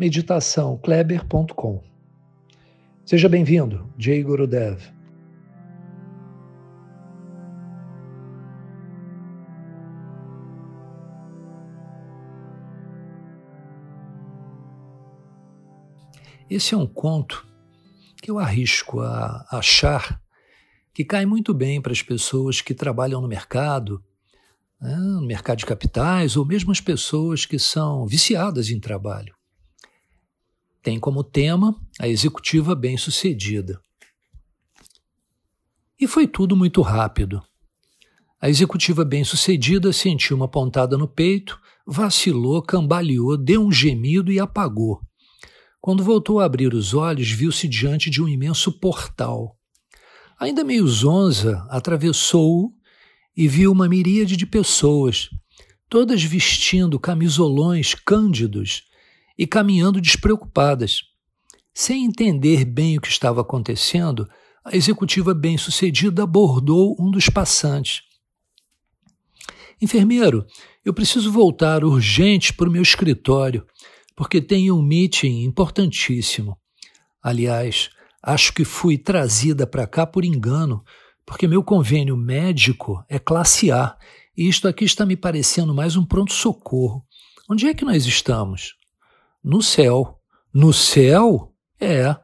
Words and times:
meditaçãokleber.com. 0.00 1.84
Seja 3.04 3.28
bem-vindo, 3.28 3.92
Jay 3.98 4.22
Gurudev. 4.22 4.80
Esse 16.48 16.72
é 16.72 16.78
um 16.78 16.86
conto 16.86 17.46
que 18.22 18.30
eu 18.30 18.38
arrisco 18.38 19.00
a 19.00 19.46
achar 19.50 20.18
que 20.94 21.04
cai 21.04 21.26
muito 21.26 21.52
bem 21.52 21.78
para 21.78 21.92
as 21.92 22.02
pessoas 22.02 22.62
que 22.62 22.72
trabalham 22.72 23.20
no 23.20 23.28
mercado, 23.28 24.02
né, 24.80 24.96
no 24.96 25.26
mercado 25.26 25.58
de 25.58 25.66
capitais, 25.66 26.38
ou 26.38 26.46
mesmo 26.46 26.72
as 26.72 26.80
pessoas 26.80 27.44
que 27.44 27.58
são 27.58 28.06
viciadas 28.06 28.70
em 28.70 28.80
trabalho. 28.80 29.38
Tem 30.82 30.98
como 30.98 31.22
tema 31.22 31.78
a 32.00 32.08
executiva 32.08 32.74
bem-sucedida. 32.74 33.78
E 35.98 36.06
foi 36.06 36.26
tudo 36.26 36.56
muito 36.56 36.80
rápido. 36.80 37.42
A 38.40 38.48
executiva 38.48 39.04
bem-sucedida 39.04 39.92
sentiu 39.92 40.34
uma 40.34 40.48
pontada 40.48 40.96
no 40.96 41.06
peito, 41.06 41.60
vacilou, 41.86 42.62
cambaleou, 42.62 43.36
deu 43.36 43.62
um 43.62 43.70
gemido 43.70 44.32
e 44.32 44.40
apagou. 44.40 45.02
Quando 45.78 46.02
voltou 46.02 46.40
a 46.40 46.46
abrir 46.46 46.72
os 46.72 46.94
olhos, 46.94 47.30
viu-se 47.30 47.68
diante 47.68 48.08
de 48.08 48.22
um 48.22 48.28
imenso 48.28 48.72
portal. 48.72 49.58
Ainda 50.38 50.64
meio 50.64 50.88
zonza, 50.88 51.66
atravessou-o 51.68 52.72
e 53.36 53.46
viu 53.46 53.70
uma 53.70 53.86
miríade 53.86 54.38
de 54.38 54.46
pessoas, 54.46 55.28
todas 55.90 56.22
vestindo 56.22 56.98
camisolões 56.98 57.94
cândidos 57.94 58.89
e 59.40 59.46
caminhando 59.46 60.02
despreocupadas. 60.02 61.00
Sem 61.72 62.04
entender 62.04 62.66
bem 62.66 62.98
o 62.98 63.00
que 63.00 63.08
estava 63.08 63.40
acontecendo, 63.40 64.28
a 64.62 64.76
executiva 64.76 65.32
bem-sucedida 65.32 66.24
abordou 66.24 66.94
um 67.00 67.10
dos 67.10 67.30
passantes. 67.30 68.02
Enfermeiro, 69.80 70.44
eu 70.84 70.92
preciso 70.92 71.32
voltar 71.32 71.84
urgente 71.84 72.52
para 72.52 72.68
o 72.68 72.70
meu 72.70 72.82
escritório, 72.82 73.66
porque 74.14 74.42
tenho 74.42 74.76
um 74.76 74.82
meeting 74.82 75.44
importantíssimo. 75.44 76.58
Aliás, 77.22 77.88
acho 78.22 78.52
que 78.52 78.62
fui 78.62 78.98
trazida 78.98 79.66
para 79.66 79.86
cá 79.86 80.06
por 80.06 80.22
engano, 80.22 80.84
porque 81.24 81.48
meu 81.48 81.64
convênio 81.64 82.14
médico 82.14 83.02
é 83.08 83.18
classe 83.18 83.72
A 83.72 83.96
e 84.36 84.46
isto 84.46 84.68
aqui 84.68 84.84
está 84.84 85.06
me 85.06 85.16
parecendo 85.16 85.74
mais 85.74 85.96
um 85.96 86.04
pronto-socorro. 86.04 87.02
Onde 87.48 87.66
é 87.66 87.72
que 87.72 87.86
nós 87.86 88.04
estamos? 88.04 88.78
No 89.42 89.62
céu. 89.62 90.18
No 90.52 90.72
céu? 90.72 91.54
É. 91.80 92.16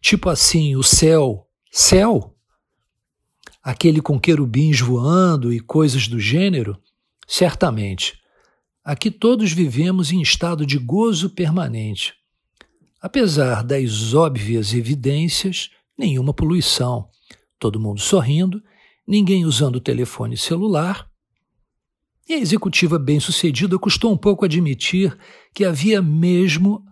Tipo 0.00 0.30
assim, 0.30 0.76
o 0.76 0.82
céu. 0.82 1.46
Céu? 1.70 2.34
Aquele 3.62 4.00
com 4.00 4.20
querubins 4.20 4.80
voando 4.80 5.52
e 5.52 5.60
coisas 5.60 6.06
do 6.08 6.20
gênero? 6.20 6.80
Certamente. 7.26 8.18
Aqui 8.84 9.10
todos 9.10 9.52
vivemos 9.52 10.12
em 10.12 10.20
estado 10.20 10.66
de 10.66 10.78
gozo 10.78 11.30
permanente. 11.30 12.14
Apesar 13.00 13.62
das 13.62 14.14
óbvias 14.14 14.74
evidências, 14.74 15.70
nenhuma 15.96 16.34
poluição, 16.34 17.08
todo 17.58 17.80
mundo 17.80 18.00
sorrindo, 18.00 18.62
ninguém 19.06 19.44
usando 19.44 19.80
telefone 19.80 20.36
celular 20.36 21.10
e 22.28 22.34
a 22.34 22.38
executiva 22.38 22.98
bem-sucedida 22.98 23.78
custou 23.78 24.12
um 24.12 24.16
pouco 24.16 24.44
admitir 24.44 25.16
que 25.52 25.64
havia 25.64 26.00
mesmo 26.00 26.84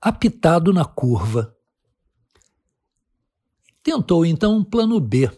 apitado 0.00 0.72
na 0.72 0.84
curva. 0.84 1.54
Tentou 3.82 4.26
então 4.26 4.56
um 4.56 4.64
plano 4.64 5.00
B. 5.00 5.30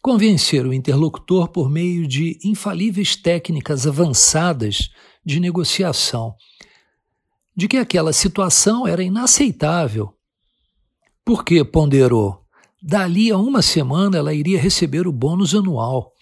Convencer 0.00 0.66
o 0.66 0.72
interlocutor 0.72 1.48
por 1.48 1.68
meio 1.70 2.06
de 2.06 2.38
infalíveis 2.42 3.16
técnicas 3.16 3.86
avançadas 3.86 4.88
de 5.24 5.40
negociação, 5.40 6.34
de 7.54 7.68
que 7.68 7.76
aquela 7.76 8.12
situação 8.12 8.86
era 8.86 9.02
inaceitável. 9.02 10.14
Porque, 11.24 11.62
ponderou, 11.64 12.42
dali 12.80 13.30
a 13.30 13.36
uma 13.36 13.60
semana 13.60 14.16
ela 14.16 14.32
iria 14.32 14.58
receber 14.58 15.06
o 15.06 15.12
bônus 15.12 15.54
anual 15.54 16.12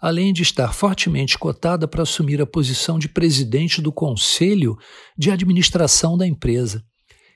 além 0.00 0.32
de 0.32 0.42
estar 0.42 0.72
fortemente 0.72 1.38
cotada 1.38 1.86
para 1.86 2.02
assumir 2.02 2.40
a 2.40 2.46
posição 2.46 2.98
de 2.98 3.08
presidente 3.08 3.82
do 3.82 3.92
conselho 3.92 4.76
de 5.16 5.30
administração 5.30 6.16
da 6.16 6.26
empresa. 6.26 6.84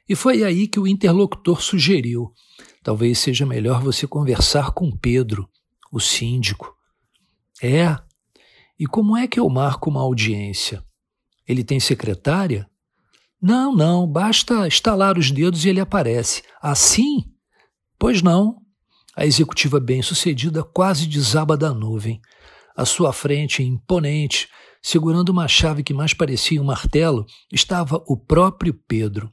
E 0.09 0.15
foi 0.15 0.43
aí 0.43 0.67
que 0.67 0.81
o 0.81 0.87
interlocutor 0.87 1.63
sugeriu: 1.63 2.33
talvez 2.83 3.19
seja 3.19 3.45
melhor 3.45 3.83
você 3.83 4.07
conversar 4.07 4.73
com 4.73 4.91
Pedro, 4.91 5.49
o 5.93 6.01
síndico. 6.01 6.75
É? 7.63 7.97
E 8.79 8.87
como 8.87 9.17
é 9.17 9.29
que 9.29 9.39
eu 9.39 9.49
marco 9.49 9.91
uma 9.91 10.01
audiência? 10.01 10.83
Ele 11.47 11.63
tem 11.63 11.79
secretária? 11.79 12.69
Não, 13.41 13.75
não, 13.75 14.07
basta 14.07 14.67
estalar 14.67 15.19
os 15.19 15.31
dedos 15.31 15.65
e 15.65 15.69
ele 15.69 15.81
aparece. 15.81 16.43
Assim? 16.63 17.25
Pois 17.99 18.23
não. 18.23 18.57
A 19.17 19.25
executiva 19.25 19.79
bem-sucedida 19.79 20.65
quase 20.65 21.07
desaba 21.07 21.57
da 21.57 21.73
nuvem. 21.73 22.21
À 22.75 22.85
sua 22.85 23.13
frente, 23.13 23.63
imponente, 23.63 24.49
segurando 24.83 25.29
uma 25.29 25.47
chave 25.47 25.83
que 25.83 25.95
mais 25.95 26.13
parecia 26.13 26.61
um 26.61 26.65
martelo, 26.65 27.25
estava 27.53 28.03
o 28.07 28.17
próprio 28.17 28.75
Pedro. 28.75 29.33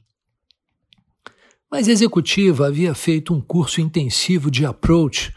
Mas 1.70 1.88
a 1.88 1.92
executiva 1.92 2.66
havia 2.66 2.94
feito 2.94 3.34
um 3.34 3.40
curso 3.40 3.80
intensivo 3.80 4.50
de 4.50 4.64
approach 4.64 5.34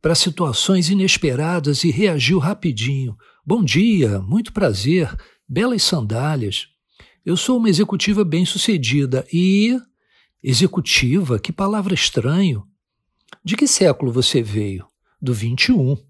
para 0.00 0.14
situações 0.14 0.88
inesperadas 0.90 1.84
e 1.84 1.90
reagiu 1.90 2.38
rapidinho. 2.38 3.16
Bom 3.44 3.62
dia, 3.62 4.20
muito 4.20 4.52
prazer, 4.52 5.14
belas 5.48 5.82
sandálias. 5.82 6.68
Eu 7.24 7.36
sou 7.36 7.58
uma 7.58 7.68
executiva 7.68 8.24
bem-sucedida 8.24 9.26
e. 9.32 9.78
Executiva? 10.42 11.38
Que 11.38 11.52
palavra 11.52 11.92
estranho. 11.92 12.64
De 13.44 13.56
que 13.56 13.66
século 13.66 14.10
você 14.10 14.40
veio? 14.40 14.86
Do 15.20 15.34
21. 15.34 16.07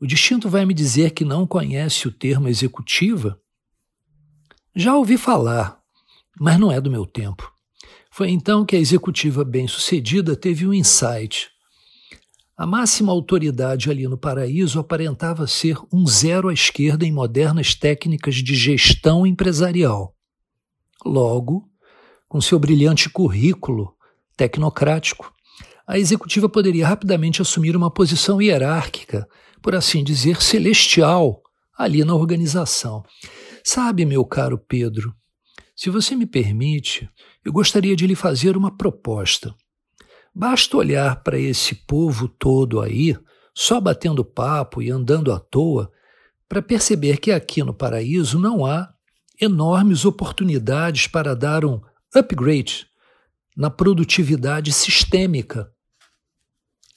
O 0.00 0.06
distinto 0.06 0.48
vai 0.48 0.64
me 0.64 0.72
dizer 0.72 1.10
que 1.10 1.26
não 1.26 1.46
conhece 1.46 2.08
o 2.08 2.10
termo 2.10 2.48
executiva? 2.48 3.38
Já 4.74 4.96
ouvi 4.96 5.18
falar, 5.18 5.78
mas 6.40 6.58
não 6.58 6.72
é 6.72 6.80
do 6.80 6.90
meu 6.90 7.04
tempo. 7.04 7.52
Foi 8.10 8.30
então 8.30 8.64
que 8.64 8.74
a 8.74 8.78
executiva 8.78 9.44
bem-sucedida 9.44 10.34
teve 10.34 10.66
um 10.66 10.72
insight. 10.72 11.50
A 12.56 12.66
máxima 12.66 13.12
autoridade 13.12 13.90
ali 13.90 14.08
no 14.08 14.16
paraíso 14.16 14.80
aparentava 14.80 15.46
ser 15.46 15.76
um 15.92 16.06
zero 16.06 16.48
à 16.48 16.54
esquerda 16.54 17.04
em 17.04 17.12
modernas 17.12 17.74
técnicas 17.74 18.36
de 18.36 18.54
gestão 18.54 19.26
empresarial. 19.26 20.16
Logo, 21.04 21.68
com 22.26 22.40
seu 22.40 22.58
brilhante 22.58 23.10
currículo 23.10 23.94
tecnocrático, 24.34 25.30
a 25.86 25.98
executiva 25.98 26.48
poderia 26.48 26.88
rapidamente 26.88 27.42
assumir 27.42 27.76
uma 27.76 27.90
posição 27.90 28.40
hierárquica 28.40 29.28
por 29.62 29.74
assim 29.74 30.02
dizer, 30.02 30.40
celestial 30.42 31.42
ali 31.76 32.04
na 32.04 32.14
organização. 32.14 33.02
Sabe, 33.64 34.04
meu 34.04 34.24
caro 34.24 34.58
Pedro, 34.58 35.14
se 35.74 35.88
você 35.88 36.14
me 36.14 36.26
permite, 36.26 37.08
eu 37.44 37.52
gostaria 37.52 37.96
de 37.96 38.06
lhe 38.06 38.14
fazer 38.14 38.56
uma 38.56 38.76
proposta. 38.76 39.54
Basta 40.34 40.76
olhar 40.76 41.22
para 41.22 41.38
esse 41.38 41.74
povo 41.74 42.28
todo 42.28 42.80
aí, 42.80 43.16
só 43.54 43.80
batendo 43.80 44.24
papo 44.24 44.82
e 44.82 44.90
andando 44.90 45.32
à 45.32 45.40
toa, 45.40 45.90
para 46.48 46.60
perceber 46.62 47.18
que 47.18 47.32
aqui 47.32 47.62
no 47.62 47.72
paraíso 47.72 48.38
não 48.38 48.66
há 48.66 48.92
enormes 49.40 50.04
oportunidades 50.04 51.06
para 51.06 51.34
dar 51.34 51.64
um 51.64 51.80
upgrade 52.14 52.86
na 53.56 53.70
produtividade 53.70 54.72
sistêmica. 54.72 55.72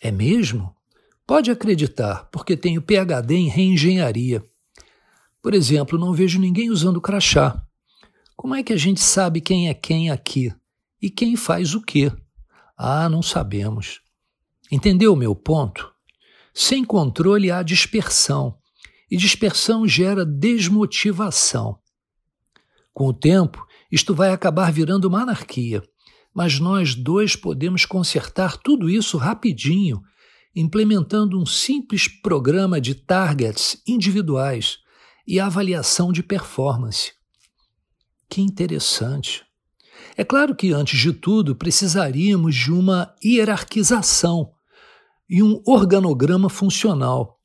É 0.01 0.11
mesmo? 0.11 0.75
Pode 1.33 1.49
acreditar, 1.49 2.29
porque 2.31 2.55
tenho 2.55 2.79
PhD 2.79 3.33
em 3.33 3.49
reengenharia. 3.49 4.45
Por 5.41 5.55
exemplo, 5.55 5.97
não 5.97 6.13
vejo 6.13 6.39
ninguém 6.39 6.69
usando 6.69 7.01
crachá. 7.01 7.59
Como 8.35 8.53
é 8.53 8.61
que 8.61 8.71
a 8.71 8.77
gente 8.77 8.99
sabe 9.01 9.41
quem 9.41 9.67
é 9.67 9.73
quem 9.73 10.11
aqui? 10.11 10.53
E 11.01 11.09
quem 11.09 11.35
faz 11.35 11.73
o 11.73 11.81
quê? 11.81 12.11
Ah, 12.77 13.09
não 13.09 13.23
sabemos. 13.23 13.99
Entendeu 14.71 15.13
o 15.13 15.15
meu 15.15 15.33
ponto? 15.33 15.91
Sem 16.53 16.85
controle 16.85 17.49
há 17.49 17.63
dispersão, 17.63 18.55
e 19.09 19.17
dispersão 19.17 19.87
gera 19.87 20.23
desmotivação. 20.23 21.79
Com 22.93 23.07
o 23.07 23.13
tempo, 23.13 23.65
isto 23.91 24.13
vai 24.13 24.31
acabar 24.31 24.71
virando 24.71 25.05
uma 25.05 25.23
anarquia, 25.23 25.81
mas 26.31 26.59
nós 26.59 26.93
dois 26.93 27.35
podemos 27.35 27.87
consertar 27.87 28.55
tudo 28.55 28.87
isso 28.87 29.17
rapidinho, 29.17 29.99
implementando 30.55 31.39
um 31.39 31.45
simples 31.45 32.07
programa 32.07 32.79
de 32.79 32.95
targets 32.95 33.81
individuais 33.87 34.79
e 35.27 35.39
avaliação 35.39 36.11
de 36.11 36.21
performance. 36.21 37.13
Que 38.29 38.41
interessante! 38.41 39.43
É 40.15 40.23
claro 40.23 40.55
que, 40.55 40.71
antes 40.71 40.99
de 40.99 41.11
tudo, 41.11 41.55
precisaríamos 41.55 42.55
de 42.55 42.71
uma 42.71 43.13
hierarquização 43.23 44.51
e 45.29 45.41
um 45.41 45.61
organograma 45.65 46.49
funcional. 46.49 47.39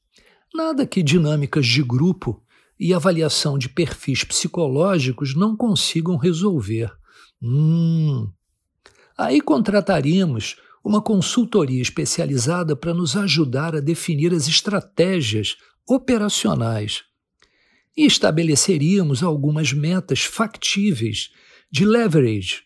Nada 0.55 0.87
que 0.87 1.03
dinâmicas 1.03 1.67
de 1.67 1.83
grupo 1.83 2.43
e 2.79 2.93
avaliação 2.93 3.59
de 3.59 3.69
perfis 3.69 4.25
psicológicos 4.25 5.35
não 5.35 5.57
consigam 5.57 6.17
resolver. 6.17 6.93
Hum. 7.43 8.31
Aí 9.17 9.41
contrataríamos 9.41 10.57
uma 10.85 11.03
consultoria 11.03 11.83
especializada 11.83 12.77
para 12.77 12.95
nos 12.95 13.17
ajudar 13.17 13.75
a 13.75 13.81
definir 13.81 14.33
as 14.33 14.49
estratégias 14.49 15.57
operacionais 15.87 17.05
e 17.97 18.07
estabeleceríamos 18.07 19.23
algumas 19.23 19.73
metas 19.73 20.21
factíveis 20.21 21.31
de 21.71 21.85
leverage, 21.85 22.63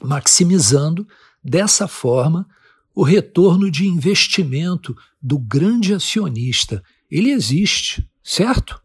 maximizando 0.00 1.06
dessa 1.44 1.86
forma 1.86 2.48
o 2.94 3.02
retorno 3.02 3.70
de 3.70 3.86
investimento 3.86 4.96
do 5.20 5.38
grande 5.38 5.94
acionista. 5.94 6.82
Ele 7.10 7.30
existe, 7.30 8.08
certo? 8.22 8.80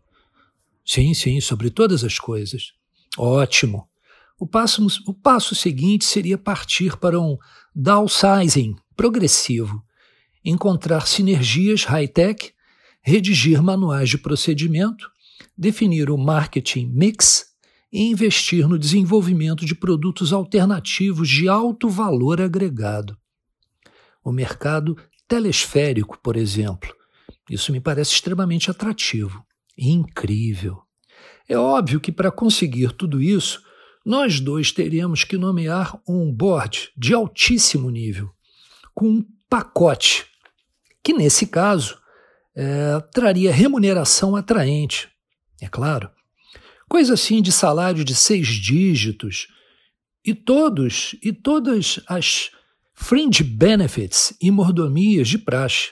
Sim, 0.86 1.14
sim, 1.14 1.40
sobre 1.40 1.70
todas 1.70 2.04
as 2.04 2.20
coisas. 2.20 2.74
Ótimo. 3.18 3.88
O 4.44 4.46
passo, 4.46 4.86
o 5.08 5.14
passo 5.14 5.56
seguinte 5.56 6.04
seria 6.04 6.38
partir 6.38 6.98
para 6.98 7.18
um 7.18 7.38
downsizing 7.74 8.76
progressivo, 8.94 9.82
encontrar 10.44 11.08
sinergias 11.08 11.86
high-tech, 11.86 12.54
redigir 13.02 13.64
manuais 13.64 14.10
de 14.10 14.18
procedimento 14.18 15.10
definir 15.58 16.10
o 16.10 16.18
marketing 16.18 16.88
mix 16.94 17.54
e 17.90 18.02
investir 18.10 18.68
no 18.68 18.78
desenvolvimento 18.78 19.66
de 19.66 19.74
produtos 19.74 20.34
alternativos 20.34 21.30
de 21.30 21.48
alto 21.48 21.88
valor 21.88 22.42
agregado. 22.42 23.18
O 24.22 24.34
mercado 24.34 24.98
telesférico, 25.26 26.20
por 26.22 26.36
exemplo. 26.36 26.94
Isso 27.50 27.72
me 27.72 27.80
parece 27.80 28.12
extremamente 28.12 28.70
atrativo. 28.70 29.42
Incrível. 29.78 30.82
É 31.48 31.58
óbvio 31.58 32.02
que 32.02 32.12
para 32.12 32.30
conseguir 32.30 32.92
tudo 32.92 33.22
isso, 33.22 33.64
nós 34.06 34.40
dois 34.40 34.72
teríamos 34.72 35.24
que 35.24 35.38
nomear 35.38 36.00
um 36.08 36.32
board 36.32 36.92
de 36.98 37.14
altíssimo 37.14 37.90
nível, 37.90 38.30
com 38.94 39.08
um 39.08 39.26
pacote, 39.50 40.26
que 41.04 41.14
nesse 41.14 41.48
caso 41.48 41.98
é, 42.56 43.00
traria 43.14 43.52
remuneração 43.52 44.36
atraente, 44.36 45.10
é 45.62 45.68
claro. 45.68 46.10
Coisa 46.90 47.14
assim 47.14 47.42
de 47.42 47.52
salário 47.52 48.04
de 48.04 48.14
seis 48.14 48.48
dígitos. 48.48 49.48
E 50.26 50.34
todos, 50.34 51.16
e 51.24 51.34
todas 51.34 52.00
as 52.08 52.52
fringe 52.94 53.44
benefits 53.44 54.36
e 54.42 54.52
mordomias 54.52 55.28
de 55.28 55.38
praxe. 55.38 55.92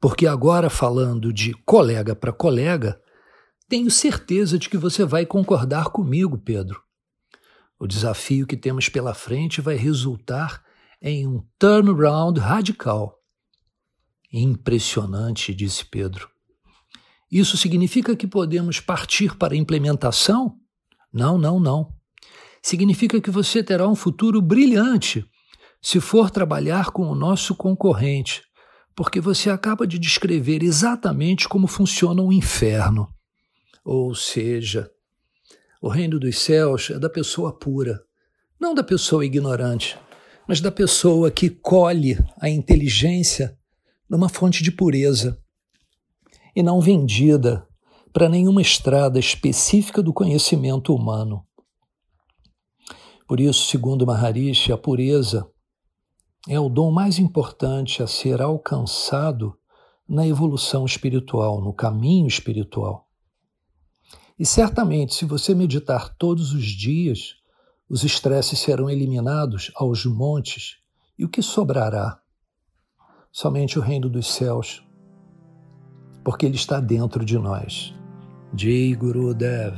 Porque 0.00 0.26
agora, 0.26 0.70
falando 0.70 1.32
de 1.32 1.54
colega 1.64 2.14
para 2.14 2.32
colega, 2.32 3.00
tenho 3.68 3.90
certeza 3.90 4.58
de 4.58 4.68
que 4.68 4.76
você 4.76 5.04
vai 5.04 5.24
concordar 5.24 5.86
comigo, 5.86 6.38
Pedro. 6.38 6.82
O 7.78 7.86
desafio 7.86 8.46
que 8.46 8.56
temos 8.56 8.88
pela 8.88 9.14
frente 9.14 9.60
vai 9.60 9.76
resultar 9.76 10.62
em 11.00 11.26
um 11.26 11.42
turnaround 11.58 12.38
radical. 12.40 13.18
Impressionante, 14.32 15.54
disse 15.54 15.84
Pedro. 15.84 16.28
Isso 17.30 17.56
significa 17.56 18.16
que 18.16 18.26
podemos 18.26 18.80
partir 18.80 19.36
para 19.36 19.54
a 19.54 19.56
implementação? 19.56 20.56
Não, 21.12 21.36
não, 21.38 21.60
não. 21.60 21.94
Significa 22.62 23.20
que 23.20 23.30
você 23.30 23.62
terá 23.62 23.88
um 23.88 23.94
futuro 23.94 24.40
brilhante 24.40 25.28
se 25.80 26.00
for 26.00 26.30
trabalhar 26.30 26.90
com 26.90 27.06
o 27.06 27.14
nosso 27.14 27.54
concorrente, 27.54 28.42
porque 28.96 29.20
você 29.20 29.50
acaba 29.50 29.86
de 29.86 29.98
descrever 29.98 30.62
exatamente 30.62 31.46
como 31.46 31.66
funciona 31.66 32.22
o 32.22 32.32
inferno. 32.32 33.13
Ou 33.84 34.14
seja, 34.14 34.90
o 35.80 35.88
reino 35.88 36.18
dos 36.18 36.38
céus 36.38 36.90
é 36.90 36.98
da 36.98 37.10
pessoa 37.10 37.52
pura, 37.52 38.02
não 38.58 38.74
da 38.74 38.82
pessoa 38.82 39.26
ignorante, 39.26 39.98
mas 40.48 40.60
da 40.60 40.72
pessoa 40.72 41.30
que 41.30 41.50
colhe 41.50 42.18
a 42.40 42.48
inteligência 42.48 43.58
numa 44.08 44.28
fonte 44.28 44.62
de 44.62 44.70
pureza 44.70 45.38
e 46.56 46.62
não 46.62 46.80
vendida 46.80 47.68
para 48.12 48.28
nenhuma 48.28 48.62
estrada 48.62 49.18
específica 49.18 50.02
do 50.02 50.12
conhecimento 50.12 50.94
humano. 50.94 51.44
Por 53.26 53.40
isso, 53.40 53.66
segundo 53.66 54.06
Maharishi, 54.06 54.72
a 54.72 54.78
pureza 54.78 55.50
é 56.48 56.60
o 56.60 56.68
dom 56.68 56.90
mais 56.90 57.18
importante 57.18 58.02
a 58.02 58.06
ser 58.06 58.40
alcançado 58.40 59.58
na 60.08 60.26
evolução 60.26 60.84
espiritual, 60.84 61.60
no 61.60 61.72
caminho 61.72 62.26
espiritual. 62.26 63.03
E 64.38 64.44
certamente, 64.44 65.14
se 65.14 65.24
você 65.24 65.54
meditar 65.54 66.14
todos 66.16 66.52
os 66.52 66.64
dias, 66.64 67.36
os 67.88 68.02
estresses 68.02 68.58
serão 68.58 68.90
eliminados 68.90 69.70
aos 69.76 70.04
montes, 70.04 70.78
e 71.18 71.24
o 71.24 71.28
que 71.28 71.40
sobrará? 71.40 72.20
Somente 73.30 73.78
o 73.78 73.82
reino 73.82 74.08
dos 74.08 74.26
céus 74.26 74.84
porque 76.24 76.46
Ele 76.46 76.56
está 76.56 76.80
dentro 76.80 77.22
de 77.22 77.38
nós. 77.38 77.94
Jai 78.56 78.94
Guru 78.94 79.34
Dev. 79.34 79.76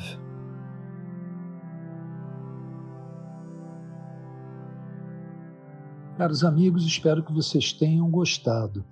Caros 6.16 6.44
amigos, 6.44 6.86
espero 6.86 7.22
que 7.22 7.32
vocês 7.32 7.72
tenham 7.72 8.08
gostado. 8.08 8.84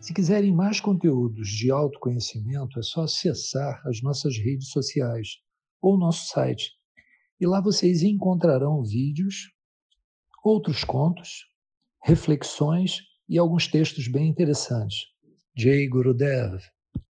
Se 0.00 0.14
quiserem 0.14 0.54
mais 0.54 0.80
conteúdos 0.80 1.48
de 1.48 1.70
autoconhecimento, 1.72 2.78
é 2.78 2.82
só 2.82 3.02
acessar 3.02 3.82
as 3.84 4.00
nossas 4.00 4.38
redes 4.38 4.70
sociais 4.70 5.38
ou 5.82 5.98
nosso 5.98 6.28
site. 6.28 6.70
E 7.40 7.46
lá 7.46 7.60
vocês 7.60 8.02
encontrarão 8.02 8.82
vídeos, 8.84 9.52
outros 10.44 10.84
contos, 10.84 11.46
reflexões 12.04 13.00
e 13.28 13.38
alguns 13.38 13.66
textos 13.66 14.06
bem 14.06 14.28
interessantes. 14.28 14.98
Jay 15.56 15.88
Gurudev. 15.88 16.60